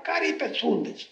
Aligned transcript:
μακάρι 0.00 0.28
οι 0.28 0.32
πεθούντες. 0.32 1.08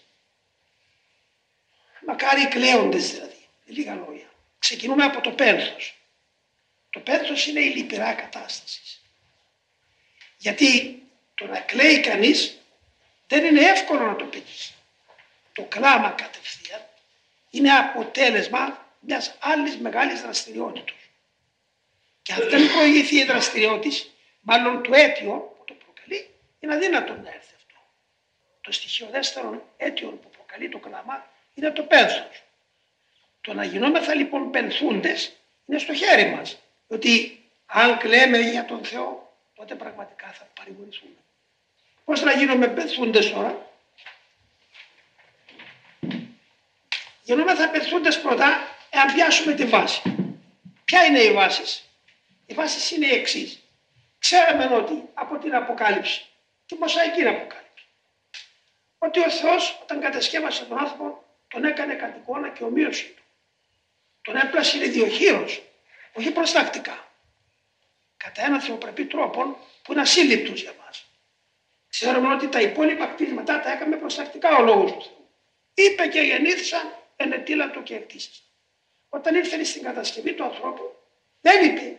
Μακάρι 2.07 2.41
οι 2.41 2.47
κλαίοντες 2.47 3.11
δηλαδή. 3.11 3.47
Με 3.65 3.73
λίγα 3.73 3.95
λόγια. 3.95 4.29
Ξεκινούμε 4.59 5.03
από 5.03 5.21
το 5.21 5.31
πένθος. 5.31 5.95
Το 6.89 6.99
πένθος 6.99 7.47
είναι 7.47 7.59
η 7.59 7.69
λυπηρά 7.69 8.13
κατάσταση. 8.13 8.81
Γιατί 10.37 11.01
το 11.35 11.45
να 11.45 11.59
κλαίει 11.59 11.99
κανείς 11.99 12.57
δεν 13.27 13.45
είναι 13.45 13.61
εύκολο 13.61 14.05
να 14.05 14.15
το 14.15 14.25
πετύχει. 14.25 14.73
Το 15.53 15.63
κλάμα 15.63 16.09
κατευθείαν 16.09 16.81
είναι 17.49 17.71
αποτέλεσμα 17.71 18.87
μιας 18.99 19.35
άλλης 19.39 19.77
μεγάλης 19.77 20.21
δραστηριότητας. 20.21 20.97
Και 22.21 22.33
αν 22.33 22.49
δεν 22.49 22.71
προηγηθεί 22.71 23.15
η 23.15 23.23
δραστηριότητα, 23.23 24.05
μάλλον 24.41 24.83
το 24.83 24.93
αίτιο 24.93 25.31
που 25.31 25.63
το 25.65 25.73
προκαλεί, 25.73 26.29
είναι 26.59 26.73
αδύνατο 26.73 27.13
να 27.13 27.29
έρθει 27.29 27.53
αυτό. 28.69 28.71
Το 28.71 28.71
στοιχειοδέστερο 28.71 29.67
αίτιο 29.77 30.09
που 30.09 30.29
προκαλεί 30.29 30.69
το 30.69 30.77
κλάμα 30.77 31.27
είναι 31.53 31.71
το 31.71 31.83
πένθος. 31.83 32.43
Το 33.41 33.53
να 33.53 33.63
γινόμεθα 33.63 34.15
λοιπόν 34.15 34.51
πενθούντες 34.51 35.33
είναι 35.65 35.79
στο 35.79 35.93
χέρι 35.93 36.29
μας. 36.29 36.57
Ότι 36.87 37.43
αν 37.65 37.97
κλαίμε 37.97 38.37
για 38.37 38.65
τον 38.65 38.85
Θεό, 38.85 39.37
τότε 39.55 39.75
πραγματικά 39.75 40.27
θα 40.27 40.47
παρηγορηθούμε. 40.55 41.15
Πώς 42.05 42.21
να 42.21 42.31
γίνουμε 42.31 42.67
πενθούντες 42.67 43.31
τώρα; 43.31 43.67
Γινόμεθα 47.23 47.69
πενθούντες 47.69 48.21
πρώτα 48.21 48.67
εάν 48.89 49.13
πιάσουμε 49.13 49.53
τη 49.53 49.65
βάση. 49.65 50.01
Ποια 50.85 51.05
είναι 51.05 51.19
η 51.19 51.31
βάση. 51.31 51.83
Η 52.45 52.53
βάση 52.53 52.95
είναι 52.95 53.05
η 53.05 53.15
εξής. 53.15 53.63
Ξέραμε 54.19 54.75
ότι 54.75 55.03
από 55.13 55.37
την 55.37 55.55
Αποκάλυψη, 55.55 56.25
τη 56.65 56.75
Μωσαϊκή 56.75 57.21
Αποκάλυψη, 57.21 57.68
ότι 58.99 59.19
ο 59.19 59.29
Θεός 59.29 59.79
όταν 59.81 60.01
κατασκεύασε 60.01 60.65
τον 60.65 60.77
άνθρωπο 60.77 61.23
τον 61.47 61.65
έκανε 61.65 61.93
κατ' 61.93 62.15
εικόνα 62.15 62.49
και 62.49 62.63
ομοίωση 62.63 63.05
του. 63.05 63.23
Τον 64.21 64.35
έπλασε 64.35 64.85
ιδιοχείρος, 64.85 65.61
όχι 66.13 66.31
προστακτικά. 66.31 67.07
Κατά 68.17 68.45
ένα 68.45 68.61
θεοπρεπή 68.61 69.05
τρόπο 69.05 69.57
που 69.83 69.91
είναι 69.91 70.01
ασύλληπτος 70.01 70.61
για 70.61 70.73
μας. 70.85 71.05
Ξέρουμε 71.89 72.33
ότι 72.33 72.47
τα 72.47 72.61
υπόλοιπα 72.61 73.05
κτίσματα 73.05 73.59
τα 73.59 73.71
έκαμε 73.71 73.95
προστακτικά 73.95 74.55
ο 74.57 74.61
λόγος 74.63 74.91
του 74.91 75.01
Θεού. 75.01 75.29
Είπε 75.73 76.07
και 76.07 76.19
γεννήθησαν 76.19 76.93
ενετήλατο 77.15 77.81
και 77.81 77.95
εκτίσησαν. 77.95 78.43
Όταν 79.09 79.35
ήρθε 79.35 79.63
στην 79.63 79.83
κατασκευή 79.83 80.33
του 80.33 80.43
ανθρώπου, 80.43 80.95
δεν 81.41 81.65
είπε 81.65 81.97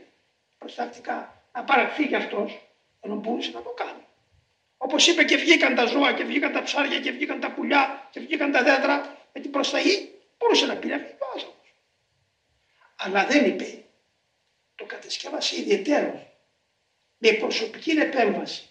προστακτικά 0.59 1.43
να 1.53 1.65
παραχθεί 1.65 2.07
κι 2.07 2.15
αυτός, 2.15 2.61
ενώ 3.01 3.15
μπορούσε 3.15 3.51
να 3.51 3.63
το 3.63 3.71
κάνει. 3.71 4.07
Όπως 4.91 5.07
είπε 5.07 5.25
και 5.25 5.37
βγήκαν 5.37 5.75
τα 5.75 5.87
ζώα 5.87 6.13
και 6.13 6.25
βγήκαν 6.25 6.53
τα 6.53 6.63
ψάρια 6.63 7.01
και 7.01 7.11
βγήκαν 7.11 7.41
τα 7.41 7.51
πουλιά 7.51 8.09
και 8.11 8.21
βγήκαν 8.21 8.53
τα 8.53 8.63
δέντρα 8.63 9.17
με 9.33 9.41
την 9.41 9.51
προσταγή, 9.51 10.21
μπορούσε 10.39 10.67
να 10.67 10.77
πει 10.77 10.87
να 10.87 10.97
ο 10.97 11.27
άνθρωπος. 11.35 11.75
Αλλά 12.97 13.27
δεν 13.27 13.45
είπε. 13.45 13.85
Το 14.75 14.85
κατασκεύασε 14.85 15.61
ιδιαίτερο 15.61 16.27
με 17.19 17.33
προσωπική 17.33 17.91
επέμβαση. 17.91 18.69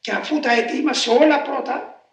Και 0.00 0.10
αφού 0.10 0.40
τα 0.40 0.52
ετοίμασε 0.52 1.10
όλα 1.10 1.42
πρώτα 1.42 2.04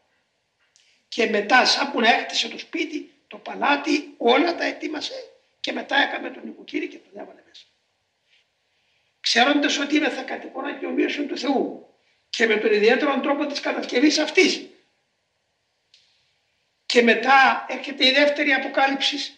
και 1.08 1.26
μετά 1.26 1.66
σαν 1.66 1.92
που 1.92 2.00
να 2.00 2.14
έκτισε 2.14 2.48
το 2.48 2.58
σπίτι, 2.58 3.12
το 3.28 3.38
παλάτι, 3.38 4.14
όλα 4.18 4.56
τα 4.56 4.64
ετοίμασε 4.64 5.14
και 5.60 5.72
μετά 5.72 5.96
έκαμε 5.96 6.30
τον 6.30 6.42
νοικοκύρη 6.46 6.88
και 6.88 6.98
τον 6.98 7.22
έβαλε 7.22 7.42
μέσα. 7.48 7.66
Ξέροντας 9.20 9.78
ότι 9.78 9.96
είμαι 9.96 10.10
θα 10.10 10.22
κατοικώνα 10.22 10.74
και 10.74 10.86
ομοίωση 10.86 11.26
του 11.26 11.38
Θεού 11.38 11.87
και 12.38 12.48
με 12.48 12.58
τον 12.58 12.74
ιδιαίτερο 12.74 13.20
τρόπο 13.20 13.46
της 13.46 13.60
κατασκευής 13.60 14.18
αυτής. 14.18 14.70
Και 16.86 17.02
μετά 17.02 17.66
έρχεται 17.70 18.08
η 18.08 18.12
δεύτερη 18.12 18.54
αποκάλυψη 18.54 19.38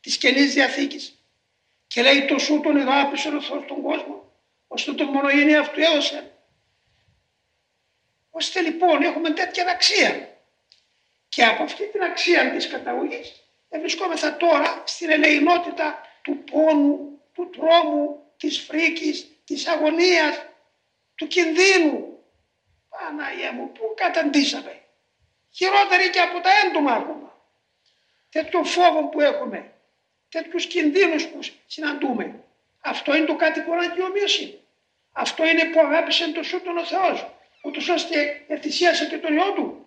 της 0.00 0.16
Καινής 0.16 0.54
Διαθήκης 0.54 1.18
και 1.86 2.02
λέει 2.02 2.24
το 2.24 2.38
σου 2.38 2.60
τον 2.60 2.76
αγάπησε 2.76 3.28
ο 3.28 3.42
Θεός 3.42 3.66
τον 3.66 3.82
κόσμο 3.82 4.32
ώστε 4.68 4.92
τον 4.92 5.06
μονογενή 5.06 5.56
αυτού 5.56 5.80
έδωσε. 5.80 6.32
Ώστε 8.30 8.60
λοιπόν 8.60 9.02
έχουμε 9.02 9.30
τέτοια 9.30 9.70
αξία 9.70 10.38
και 11.28 11.44
από 11.44 11.62
αυτή 11.62 11.90
την 11.90 12.02
αξία 12.02 12.50
της 12.50 12.68
καταγωγής 12.68 13.32
βρισκόμεθα 13.70 14.36
τώρα 14.36 14.82
στην 14.86 15.10
ελεηνότητα 15.10 16.00
του 16.22 16.44
πόνου, 16.50 17.20
του 17.34 17.50
τρόμου, 17.50 18.32
της 18.36 18.58
φρίκης, 18.58 19.26
της 19.44 19.66
αγωνίας, 19.66 20.44
του 21.14 21.26
κινδύνου. 21.26 22.09
Παναγία 23.16 23.52
μου, 23.52 23.72
πού 23.72 23.94
καταντήσαμε. 23.96 24.82
Χειρότερη 25.50 26.10
και 26.10 26.20
από 26.20 26.40
τα 26.40 26.50
έντομα 26.64 26.92
ακόμα. 26.92 27.38
Τέτοιο 28.30 28.64
φόβο 28.64 29.04
που 29.08 29.20
έχουμε, 29.20 29.72
τέτοιους 30.28 30.66
κινδύνους 30.66 31.26
που 31.26 31.38
συναντούμε. 31.66 32.44
Αυτό 32.80 33.16
είναι 33.16 33.26
το 33.26 33.36
κάτι 33.36 33.60
που 33.60 33.70
ομοίωση. 34.08 34.60
Αυτό 35.12 35.46
είναι 35.46 35.64
που 35.64 35.80
αγάπησε 35.80 36.32
το 36.32 36.42
σου 36.42 36.62
τον 36.62 36.76
ο 36.76 36.84
Θεός, 36.84 37.26
ούτως 37.62 37.88
ώστε 37.88 38.44
ευθυσίασε 38.48 39.06
και 39.06 39.18
τον 39.18 39.34
Υιό 39.34 39.52
Του. 39.52 39.86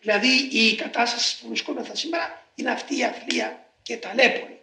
Δηλαδή 0.00 0.28
η 0.52 0.74
κατάσταση 0.74 1.40
που 1.40 1.46
βρισκόμεθα 1.48 1.94
σήμερα 1.94 2.42
είναι 2.54 2.70
αυτή 2.70 2.98
η 2.98 3.04
αθλία 3.04 3.64
και 3.82 3.96
ταλέπορη. 3.96 4.60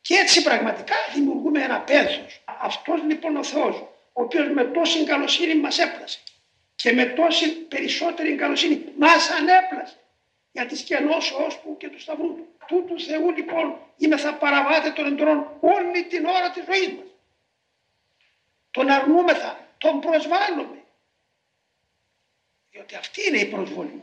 Και 0.00 0.14
έτσι 0.14 0.42
πραγματικά 0.42 0.94
δημιουργούμε 1.14 1.62
ένα 1.62 1.80
πένθος. 1.80 2.42
Αυτός 2.44 3.02
λοιπόν 3.02 3.36
ο 3.36 3.44
Θεός, 3.44 3.76
ο 4.12 4.22
οποίος 4.22 4.48
με 4.48 4.64
τόση 4.64 5.04
καλοσύνη 5.04 5.54
μας 5.54 5.78
έπλασε 5.78 6.18
και 6.84 6.92
με 6.92 7.04
τόση 7.04 7.50
περισσότερη 7.50 8.34
καλοσύνη 8.34 8.84
μας 8.98 9.30
ανέπλασε 9.30 9.96
για 10.52 10.66
τις 10.66 10.82
κενώσεώς 10.82 11.60
του 11.60 11.76
και 11.76 11.88
του 11.88 12.00
σταυρού 12.00 12.34
του. 12.34 12.48
Τούτου 12.66 13.00
Θεού 13.00 13.30
λοιπόν 13.30 13.78
είμαι 13.96 14.16
θα 14.16 14.34
παραβάτε 14.34 14.90
τον 14.90 15.06
εντρών 15.06 15.56
όλη 15.60 16.04
την 16.04 16.24
ώρα 16.24 16.50
της 16.50 16.64
ζωής 16.64 16.88
μας. 16.88 17.06
Τον 18.70 18.90
αρνούμεθα, 18.90 19.68
τον 19.78 20.00
προσβάλλουμε. 20.00 20.82
Διότι 22.70 22.94
αυτή 22.94 23.28
είναι 23.28 23.38
η 23.38 23.46
προσβολή. 23.46 24.02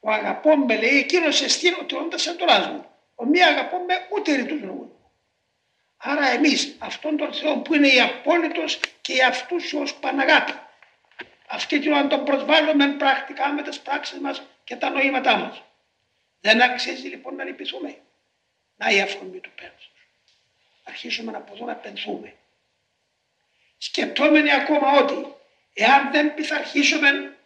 Ο 0.00 0.10
αγαπώ 0.10 0.56
με 0.56 0.76
λέει 0.76 0.98
εκείνος 0.98 1.42
εστίνω 1.42 1.76
ότι 1.80 1.94
όντας 1.94 2.26
εντοράς 2.26 2.66
μου. 2.66 2.86
Ο 3.14 3.24
μη 3.24 3.42
αγαπώ 3.42 3.78
με 3.78 3.94
ούτε 4.12 4.34
ρητούς 4.34 4.60
λόγους. 4.60 4.88
Άρα 5.96 6.26
εμείς 6.26 6.76
αυτόν 6.78 7.16
τον 7.16 7.32
Θεό 7.32 7.56
που 7.56 7.74
είναι 7.74 7.88
η 7.88 8.00
απόλυτος 8.00 8.80
και 9.00 9.12
η 9.12 9.76
ως 9.76 9.94
Παναγάπη. 9.94 10.52
Αυτή 11.48 11.78
την 11.78 11.92
ώρα 11.92 12.06
τον 12.06 12.24
προσβάλλουμε 12.24 12.88
πρακτικά 12.88 13.52
με 13.52 13.62
τις 13.62 13.80
πράξεις 13.80 14.18
μας 14.18 14.42
και 14.64 14.76
τα 14.76 14.90
νοήματά 14.90 15.36
μας. 15.36 15.62
Δεν 16.40 16.62
αξίζει 16.62 17.08
λοιπόν 17.08 17.34
να 17.34 17.44
λυπηθούμε. 17.44 17.98
Να 18.76 18.90
η 18.90 19.00
αφορμή 19.00 19.40
του 19.40 19.50
πένθους. 19.60 19.90
Αρχίσουμε 20.84 21.36
από 21.36 21.54
εδώ 21.54 21.64
να 21.64 21.74
πενθούμε. 21.74 22.34
Σκεπτόμενοι 23.78 24.52
ακόμα 24.52 24.90
ότι 24.92 25.34
εάν 25.72 26.10
δεν 26.10 26.34
πειθαρχήσουμε 26.34 27.36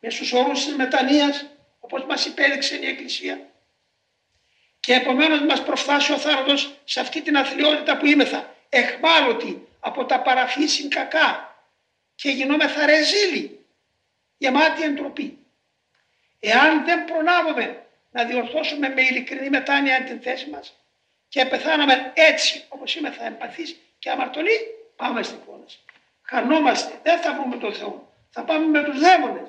με 0.00 0.10
στους 0.10 0.32
όρους 0.32 0.64
της 0.64 0.74
μετανοίας 0.74 1.46
όπως 1.80 2.04
μας 2.04 2.26
υπέδειξε 2.26 2.76
η 2.76 2.86
Εκκλησία 2.86 3.50
και 4.80 4.94
επομένως 4.94 5.40
μας 5.40 5.62
προφθάσει 5.62 6.12
ο 6.12 6.18
θάνατος 6.18 6.74
σε 6.84 7.00
αυτή 7.00 7.22
την 7.22 7.36
αθλειότητα 7.36 7.96
που 7.96 8.06
είμεθα 8.06 8.54
εχμάλωτοι 8.68 9.68
από 9.80 10.04
τα 10.04 10.20
παραφύσιν 10.20 10.90
κακά 10.90 11.49
και 12.20 12.30
γινόμεθα 12.30 12.86
ρεζίλοι 12.86 13.66
γεμάτοι 14.38 14.82
εντροπή. 14.82 15.38
Εάν 16.40 16.84
δεν 16.84 17.04
προλάβουμε 17.04 17.86
να 18.10 18.24
διορθώσουμε 18.24 18.88
με 18.88 19.02
ειλικρινή 19.02 19.50
μετάνοια 19.50 20.04
την 20.04 20.20
θέση 20.20 20.50
μας 20.50 20.74
και 21.28 21.44
πεθάναμε 21.44 22.12
έτσι 22.14 22.64
όπως 22.68 22.94
είμαι 22.96 23.10
θα 23.10 23.24
εμπαθείς 23.24 23.76
και 23.98 24.10
αμαρτωλοί, 24.10 24.58
πάμε 24.96 25.22
στην 25.22 25.38
κόλαση. 25.46 25.78
Χανόμαστε, 26.22 27.00
δεν 27.02 27.20
θα 27.20 27.34
βρούμε 27.34 27.56
τον 27.56 27.74
Θεό. 27.74 28.12
Θα 28.30 28.42
πάμε 28.44 28.66
με 28.66 28.84
τους 28.84 29.00
δαίμονες. 29.00 29.48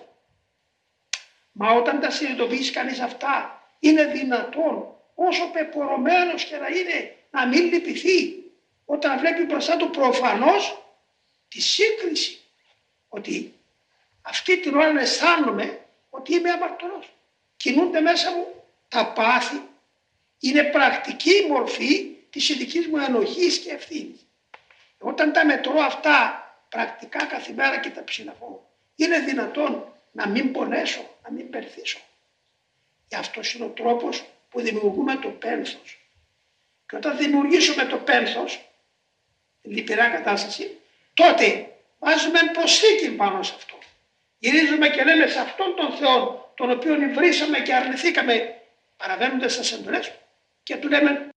Μα 1.52 1.72
όταν 1.72 2.00
τα 2.00 2.09
συνειδητοποιήσει 2.09 2.72
κανείς 2.72 3.00
αυτά, 3.00 3.64
είναι 3.79 4.03
δυνατόν 4.03 4.96
όσο 5.16 5.47
πεπορωμένος 5.47 6.44
και 6.44 6.58
να 6.58 6.67
είναι 6.67 7.16
να 7.32 7.47
μην 7.47 7.64
λυπηθεί 7.74 8.44
όταν 8.85 9.20
βλέπει 9.20 9.44
μπροστά 9.44 9.78
του 9.78 9.90
προφανώς 9.90 10.84
τη 11.47 11.62
σύγκριση 11.62 12.41
ότι 13.13 13.53
αυτή 14.22 14.59
την 14.59 14.75
ώρα 14.75 14.99
αισθάνομαι 14.99 15.79
ότι 16.09 16.35
είμαι 16.35 16.49
αμαρτωλός. 16.49 17.13
Κινούνται 17.58 17.99
μέσα 17.99 18.31
μου 18.31 18.46
τα 18.87 19.13
πάθη. 19.13 19.61
Είναι 20.40 20.63
πρακτική 20.63 21.46
μορφή 21.49 22.16
της 22.29 22.49
ειδικής 22.49 22.87
μου 22.87 22.97
ενοχής 22.97 23.59
και 23.59 23.72
ευθύνης. 23.72 24.25
Όταν 24.99 25.34
τα 25.34 25.46
μετρώ 25.46 25.79
αυτά 25.79 26.46
πρακτικά 26.69 27.25
καθημερινά 27.25 27.79
και 27.79 27.90
τα 27.90 28.03
ψηλαφώ, 28.03 28.69
είναι 28.96 29.19
δυνατόν 29.19 29.93
να 30.11 30.28
μην 30.28 30.52
πονέσω, 30.52 31.09
να 31.23 31.31
μην 31.31 31.49
περθήσω. 31.49 31.99
Γι' 33.07 33.16
αυτό 33.16 33.41
είναι 33.55 33.66
ο 33.66 33.69
τρόπος 33.69 34.23
που 34.49 34.61
δημιουργούμε 34.61 35.16
το 35.16 35.29
πένθος. 35.29 35.99
Και 36.90 36.96
όταν 36.96 37.17
δημιουργήσουμε 37.17 37.85
το 37.85 37.97
πένθος, 37.97 38.66
λυπηρά 39.61 40.09
κατάσταση, 40.09 40.78
τότε 41.14 41.71
βάζουμε 42.02 42.40
προσθήκη 42.53 43.09
πάνω 43.12 43.44
σε 43.44 43.53
αυτό. 43.58 43.76
Γυρίζουμε 44.40 44.90
και 44.90 45.03
λέμε 45.03 45.28
σε 45.28 45.40
αυτόν 45.40 45.76
τον 45.76 45.92
Θεό, 46.00 46.52
τον 46.56 46.72
οποίο 46.72 46.96
βρήσαμε 47.16 47.59
και 47.59 47.74
αρνηθήκαμε, 47.76 48.62
παραβαίνοντας 48.98 49.58
τις 49.58 49.72
εντολές 49.72 50.08
του. 50.09 50.18
Και 50.64 50.76
του 50.76 50.90
λέμε, 50.90 51.30